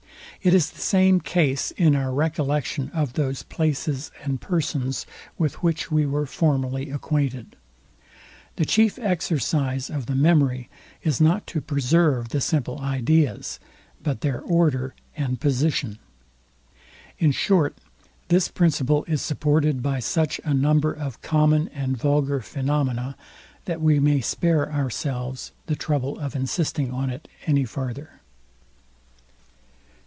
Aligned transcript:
It 0.43 0.55
is 0.55 0.71
the 0.71 0.81
same 0.81 1.19
case 1.19 1.69
in 1.69 1.95
our 1.95 2.11
recollection 2.11 2.89
of 2.95 3.13
those 3.13 3.43
places 3.43 4.09
and 4.23 4.41
persons, 4.41 5.05
with 5.37 5.61
which 5.61 5.91
we 5.91 6.03
were 6.03 6.25
formerly 6.25 6.89
acquainted. 6.89 7.55
The 8.55 8.65
chief 8.65 8.97
exercise 8.97 9.87
of 9.91 10.07
the 10.07 10.15
memory 10.15 10.67
is 11.03 11.21
not 11.21 11.45
to 11.45 11.61
preserve 11.61 12.29
the 12.29 12.41
simple 12.41 12.79
ideas, 12.81 13.59
but 14.01 14.21
their 14.21 14.41
order 14.41 14.95
and 15.15 15.39
position. 15.39 15.99
In 17.19 17.31
short, 17.31 17.77
this 18.29 18.47
principle 18.47 19.03
is 19.07 19.21
supported 19.21 19.83
by 19.83 19.99
such 19.99 20.41
a 20.43 20.55
number 20.55 20.91
of 20.91 21.21
common 21.21 21.67
and 21.67 21.95
vulgar 21.95 22.39
phaenomena, 22.41 23.15
that 23.65 23.79
we 23.79 23.99
may 23.99 24.21
spare 24.21 24.71
ourselves 24.73 25.51
the 25.67 25.75
trouble 25.75 26.17
of 26.17 26.35
insisting 26.35 26.89
on 26.89 27.11
it 27.11 27.27
any 27.45 27.63
farther. 27.63 28.21